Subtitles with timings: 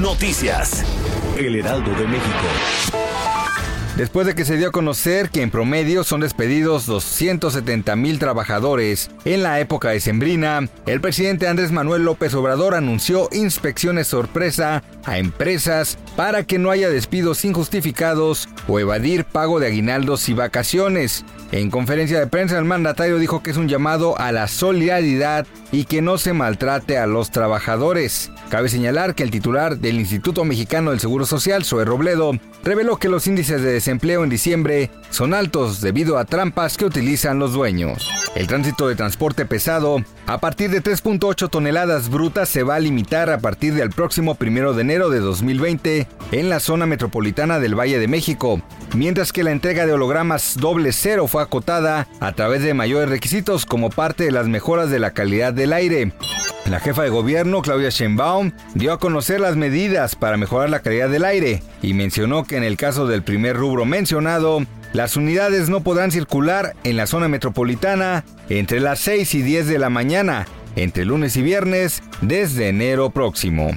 [0.00, 0.84] Noticias.
[1.36, 2.46] El Heraldo de México.
[3.96, 9.10] Después de que se dio a conocer que en promedio son despedidos 270 mil trabajadores
[9.26, 15.18] en la época de Sembrina, el presidente Andrés Manuel López Obrador anunció inspecciones sorpresa a
[15.18, 21.24] empresas para que no haya despidos injustificados o evadir pago de aguinaldos y vacaciones.
[21.52, 25.84] En conferencia de prensa, el mandatario dijo que es un llamado a la solidaridad y
[25.84, 28.30] que no se maltrate a los trabajadores.
[28.50, 33.08] Cabe señalar que el titular del Instituto Mexicano del Seguro Social, Zoe Robledo, reveló que
[33.08, 38.08] los índices de desempleo en diciembre son altos debido a trampas que utilizan los dueños.
[38.34, 43.30] El tránsito de transporte pesado a partir de 3.8 toneladas brutas se va a limitar
[43.30, 47.98] a partir del próximo 1 de enero de 2020 en la zona metropolitana del Valle
[47.98, 48.62] de México,
[48.94, 53.66] mientras que la entrega de hologramas doble cero fue acotada a través de mayores requisitos
[53.66, 56.12] como parte de las mejoras de la calidad del aire.
[56.66, 61.08] La jefa de gobierno, Claudia Sheinbaum, dio a conocer las medidas para mejorar la calidad
[61.08, 65.82] del aire y mencionó que en el caso del primer rubro mencionado, las unidades no
[65.82, 70.46] podrán circular en la zona metropolitana entre las 6 y 10 de la mañana,
[70.76, 73.70] entre lunes y viernes, desde enero próximo.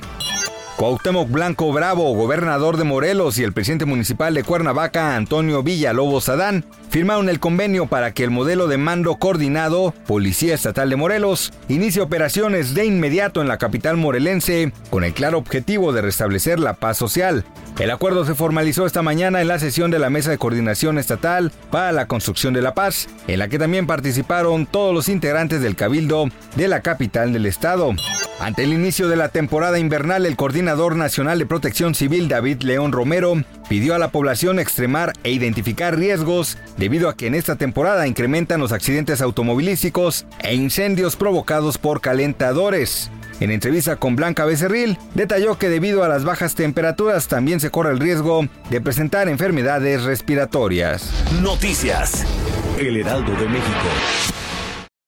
[0.78, 6.66] Cuauhtémoc Blanco Bravo, gobernador de Morelos, y el presidente municipal de Cuernavaca, Antonio Villalobos Adán,
[6.90, 12.02] firmaron el convenio para que el modelo de mando coordinado, Policía Estatal de Morelos, inicie
[12.02, 16.98] operaciones de inmediato en la capital morelense con el claro objetivo de restablecer la paz
[16.98, 17.46] social.
[17.80, 21.52] El acuerdo se formalizó esta mañana en la sesión de la Mesa de Coordinación Estatal
[21.72, 25.76] para la Construcción de la Paz, en la que también participaron todos los integrantes del
[25.76, 27.94] Cabildo de la capital del estado.
[28.40, 32.94] Ante el inicio de la temporada invernal, el coordinador nacional de protección civil David León
[32.94, 38.08] Romero pidió a la población extremar e identificar riesgos debido a que en esta temporada
[38.08, 43.12] incrementan los accidentes automovilísticos e incendios provocados por calentadores.
[43.40, 47.92] En entrevista con Blanca Becerril, detalló que debido a las bajas temperaturas también se corre
[47.92, 51.12] el riesgo de presentar enfermedades respiratorias.
[51.42, 52.26] Noticias.
[52.80, 54.35] El Heraldo de México.